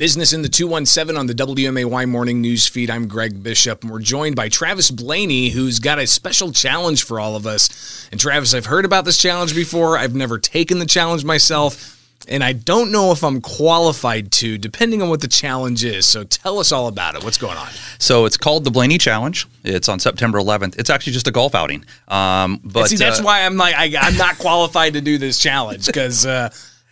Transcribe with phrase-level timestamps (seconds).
[0.00, 2.88] Business in the 217 on the WMAY morning news feed.
[2.88, 7.20] I'm Greg Bishop, and we're joined by Travis Blaney, who's got a special challenge for
[7.20, 8.08] all of us.
[8.10, 9.98] And Travis, I've heard about this challenge before.
[9.98, 15.02] I've never taken the challenge myself, and I don't know if I'm qualified to, depending
[15.02, 16.06] on what the challenge is.
[16.06, 17.22] So tell us all about it.
[17.22, 17.68] What's going on?
[17.98, 19.46] So it's called the Blaney Challenge.
[19.64, 20.78] It's on September 11th.
[20.78, 21.84] It's actually just a golf outing.
[22.08, 25.38] Um, but See, that's uh, why I'm like, I, I'm not qualified to do this
[25.38, 26.24] challenge because.
[26.24, 26.48] Uh,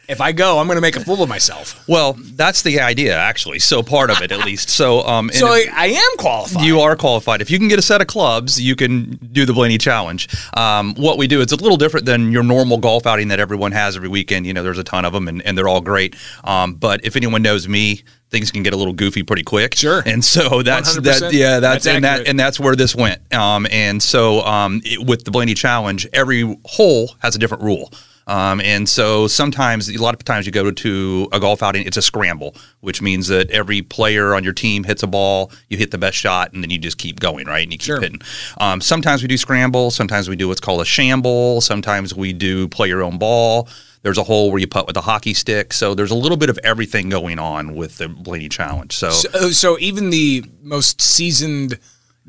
[0.08, 1.86] if I go, I'm going to make a fool of myself.
[1.86, 3.58] Well, that's the idea, actually.
[3.58, 4.70] So part of it, at least.
[4.70, 6.64] So, um, So I, if- I am qualified.
[6.64, 7.42] You are qualified.
[7.42, 10.26] If you can get a set of clubs, you can do the Blaney Challenge.
[10.56, 13.72] Um, what we do, it's a little different than your normal golf outing that everyone
[13.72, 14.46] has every weekend.
[14.46, 16.16] You know, there's a ton of them, and, and they're all great.
[16.42, 19.74] Um, but if anyone knows me, things can get a little goofy pretty quick.
[19.74, 20.02] Sure.
[20.06, 21.02] And so that's 100%.
[21.20, 21.32] that.
[21.34, 23.20] Yeah, that's, That's and that and that's where this went.
[23.34, 27.92] Um, and so um, it, with the Blaney Challenge, every hole has a different rule.
[28.28, 31.96] Um, and so sometimes, a lot of times, you go to a golf outing, it's
[31.96, 35.90] a scramble, which means that every player on your team hits a ball, you hit
[35.90, 37.62] the best shot, and then you just keep going, right?
[37.62, 38.00] And you keep Sure.
[38.00, 38.20] hitting.
[38.60, 42.68] Um, sometimes we do scramble, sometimes we do what's called a shamble, sometimes we do
[42.68, 43.66] play your own ball.
[44.02, 45.72] There's a hole where you putt with a hockey stick.
[45.72, 48.94] So there's a little bit of everything going on with the Blaney Challenge.
[48.94, 51.78] So, So, so even the most seasoned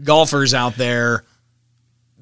[0.03, 1.23] golfers out there,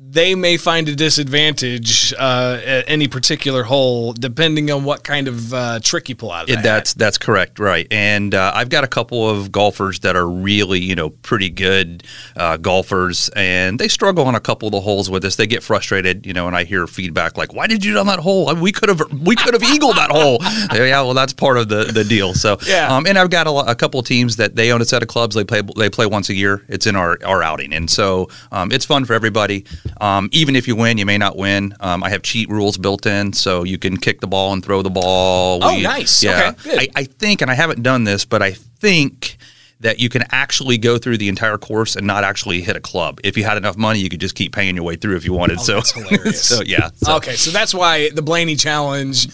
[0.09, 5.53] they may find a disadvantage uh, at any particular hole, depending on what kind of
[5.53, 6.64] uh, trick you pull out of that.
[6.64, 7.88] that's that's correct, right?
[7.91, 12.03] And uh, I've got a couple of golfers that are really, you know, pretty good
[12.36, 15.36] uh, golfers, and they struggle on a couple of the holes with us.
[15.36, 18.08] They get frustrated, you know, and I hear feedback like, "Why did you do on
[18.08, 18.53] that hole?
[18.55, 20.38] We could have we could have eagled that hole."
[20.73, 22.33] yeah, well, that's part of the the deal.
[22.33, 22.95] So, Yeah.
[22.95, 25.09] um, and I've got a, a couple of teams that they own a set of
[25.09, 25.36] clubs.
[25.36, 26.64] They play they play once a year.
[26.69, 29.66] It's in our our outing, and so um, it's fun for everybody.
[29.99, 31.73] Um, even if you win, you may not win.
[31.79, 34.81] Um, I have cheat rules built in, so you can kick the ball and throw
[34.81, 35.59] the ball.
[35.63, 36.23] Oh, nice.
[36.23, 36.77] Yeah, Okay.
[36.79, 39.37] I, I think, and I haven't done this, but I think
[39.79, 43.19] that you can actually go through the entire course and not actually hit a club.
[43.23, 45.33] If you had enough money, you could just keep paying your way through if you
[45.33, 45.59] wanted.
[45.59, 46.43] so Oh, that's hilarious.
[46.47, 49.27] so yeah, so okay, so that's why the Blaney challenge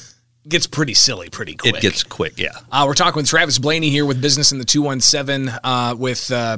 [0.46, 1.76] gets pretty silly pretty quick.
[1.76, 2.34] it gets quick.
[2.38, 2.50] Yeah.
[2.70, 6.58] Uh, we're talking with Travis Blaney here with Business in the 217 uh, with uh,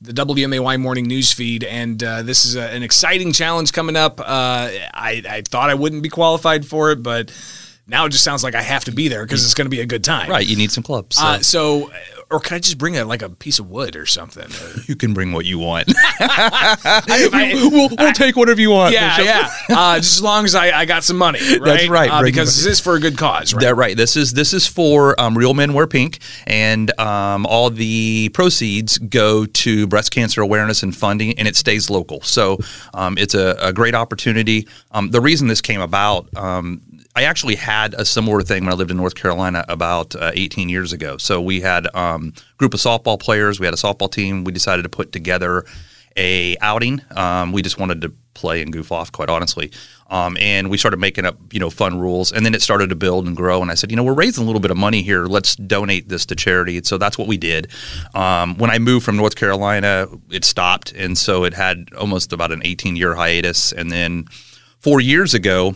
[0.00, 1.64] the WMAY morning news feed.
[1.64, 4.20] And uh, this is a, an exciting challenge coming up.
[4.20, 7.32] Uh, I, I thought I wouldn't be qualified for it, but
[7.86, 9.80] now it just sounds like I have to be there because it's going to be
[9.80, 10.28] a good time.
[10.28, 10.46] Right.
[10.46, 11.16] You need some clubs.
[11.16, 11.90] So Uh, so,
[12.30, 14.48] or can I just bring a like a piece of wood or something?
[14.86, 15.92] you can bring what you want.
[16.20, 18.92] I- we'll, we'll take whatever you want.
[18.94, 19.50] yeah, yeah.
[19.68, 21.88] Uh, just as long as I, I got some money, right?
[21.88, 22.10] right.
[22.10, 23.62] Uh, because this is for a good cause, right?
[23.62, 23.96] That right.
[23.96, 28.98] This is this is for um, Real Men Wear Pink, and um, all the proceeds
[28.98, 32.20] go to breast cancer awareness and funding, and it stays local.
[32.22, 32.58] So
[32.94, 34.66] um, it's a, a great opportunity.
[34.92, 36.34] Um, the reason this came about.
[36.36, 36.80] Um,
[37.16, 40.68] I actually had a similar thing when I lived in North Carolina about uh, 18
[40.68, 41.16] years ago.
[41.16, 43.58] So we had um, a group of softball players.
[43.58, 44.44] We had a softball team.
[44.44, 45.64] We decided to put together
[46.16, 47.02] a outing.
[47.14, 49.72] Um, we just wanted to play and goof off, quite honestly.
[50.08, 52.96] Um, and we started making up, you know, fun rules, and then it started to
[52.96, 53.60] build and grow.
[53.60, 55.24] And I said, you know, we're raising a little bit of money here.
[55.26, 56.80] Let's donate this to charity.
[56.84, 57.72] So that's what we did.
[58.14, 62.52] Um, when I moved from North Carolina, it stopped, and so it had almost about
[62.52, 63.72] an 18 year hiatus.
[63.72, 64.26] And then
[64.78, 65.74] four years ago,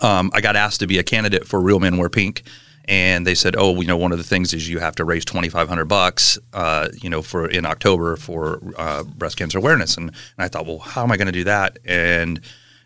[0.00, 2.42] um, I got asked to be a candidate for Real Men Wear Pink,
[2.90, 5.24] and they said, "Oh, you know, one of the things is you have to raise
[5.24, 9.96] twenty five hundred bucks, uh, you know, for in October for uh, breast cancer awareness."
[9.96, 11.78] And, and I thought, well, how am I going to do that?
[11.84, 12.40] And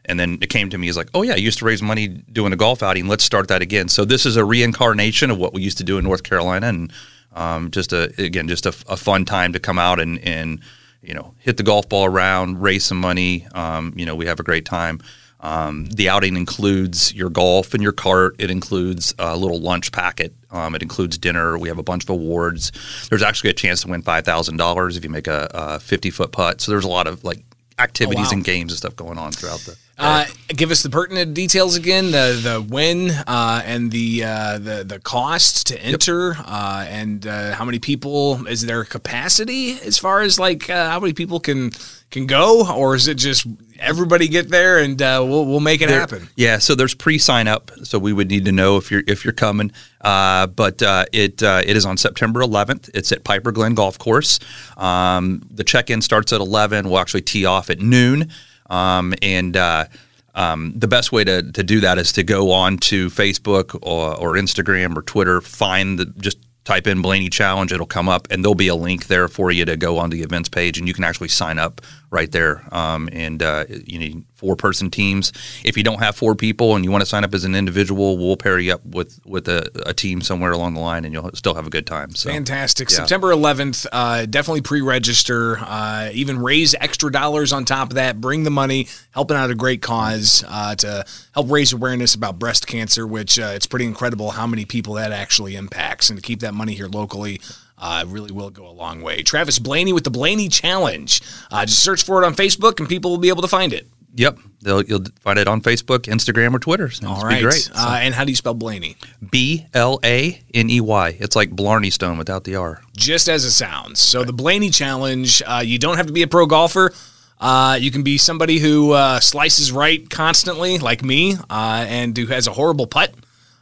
[0.05, 2.09] and then it came to me as like, oh yeah, I used to raise money
[2.09, 3.09] doing a golf outing.
[3.09, 3.89] Let's start that again.
[3.89, 6.93] So this is a reincarnation of what we used to do in North Carolina, and
[7.33, 10.61] um, just a again just a, a fun time to come out and and
[11.01, 13.47] you know hit the golf ball around, raise some money.
[13.55, 15.01] Um, you know, we have a great time.
[15.45, 18.35] Um, the outing includes your golf and your cart.
[18.39, 20.33] It includes a little lunch packet.
[20.51, 21.59] Um, it includes dinner.
[21.59, 22.73] We have a bunch of awards.
[23.11, 26.33] There's actually a chance to win five thousand dollars if you make a, fifty foot
[26.33, 26.63] putt.
[26.63, 27.45] So there's a lot of like
[27.79, 28.31] activities wow.
[28.33, 29.77] and games and stuff going on throughout the.
[29.97, 32.11] Uh, give us the pertinent details again.
[32.11, 37.55] The the when uh, and the uh, the the cost to enter uh, and uh,
[37.55, 41.71] how many people is there capacity as far as like uh, how many people can
[42.11, 43.47] can go or is it just
[43.79, 46.29] everybody get there and uh, we'll we'll make it There- happen.
[46.37, 49.33] Yeah, so there's pre-sign up, so we would need to know if you're if you're
[49.35, 49.73] coming.
[50.01, 52.91] Uh, but uh, it uh, it is on September 11th.
[52.95, 54.39] It's at Piper Glen Golf Course.
[54.77, 56.89] Um, the check-in starts at 11.
[56.89, 58.31] We'll actually tee off at noon,
[58.71, 59.87] um, and uh,
[60.35, 64.17] um, the best way to, to do that is to go on to Facebook or,
[64.17, 65.41] or Instagram or Twitter.
[65.41, 67.73] Find the just type in Blaney Challenge.
[67.73, 70.23] It'll come up, and there'll be a link there for you to go on the
[70.23, 71.81] events page, and you can actually sign up
[72.15, 72.63] right there.
[72.73, 75.33] Um, and uh, you need four person teams.
[75.65, 78.17] If you don't have four people and you want to sign up as an individual,
[78.17, 81.31] we'll pair you up with with a, a team somewhere along the line, and you'll
[81.35, 82.15] still have a good time.
[82.15, 82.91] So Fantastic.
[82.91, 82.99] Yeah.
[82.99, 88.21] September 11th, uh, definitely pre register, uh, even raise extra dollars on top of that.
[88.21, 92.67] Bring the money, helping out a great cause uh, to help raise awareness about breast
[92.67, 96.11] cancer, which uh, it's pretty incredible how many people that actually impacts.
[96.11, 97.41] And to keep that money here locally,
[97.85, 99.23] uh, really will go a long way.
[99.23, 101.21] Travis Blaney with the Blaney Challenge.
[101.51, 103.87] Uh, just search for it on Facebook and people will be able to find it.
[104.17, 106.89] Yep, They'll, you'll find it on Facebook, Instagram, or Twitter.
[106.89, 107.43] So All right.
[107.43, 107.69] great.
[107.75, 108.97] Uh, and how do you spell Blaney?
[109.31, 111.17] B L A N E Y.
[111.21, 112.81] It's like Blarney Stone without the R.
[112.97, 114.01] just as it sounds.
[114.01, 116.93] So the Blaney Challenge, uh, you don't have to be a pro golfer.
[117.41, 122.27] Uh, you can be somebody who uh, slices right constantly, like me, uh, and who
[122.27, 123.13] has a horrible putt.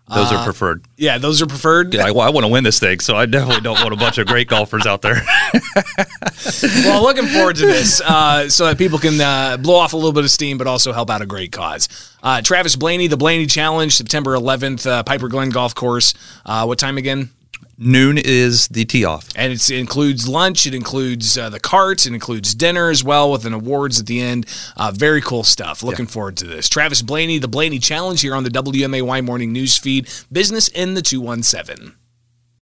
[0.08, 0.84] Those Uh, are preferred.
[0.96, 1.94] Yeah, those are preferred.
[1.96, 4.18] I, well, I want to win this thing, so I definitely don't want a bunch
[4.18, 5.22] of great golfers out there.
[6.84, 10.12] well, looking forward to this uh, so that people can uh, blow off a little
[10.12, 11.88] bit of steam, but also help out a great cause.
[12.22, 16.14] Uh, Travis Blaney, the Blaney Challenge, September 11th, uh, Piper Glen Golf Course.
[16.44, 17.30] Uh, what time again?
[17.78, 19.28] Noon is the tee off.
[19.34, 23.30] And it's, it includes lunch, it includes uh, the carts, it includes dinner as well
[23.30, 24.46] with an awards at the end.
[24.76, 25.82] Uh, very cool stuff.
[25.82, 26.68] Looking forward to this.
[26.68, 30.08] Travis Blaney, the Blaney Challenge here on the WMAY Morning News Feed.
[30.30, 31.94] Business in the 217.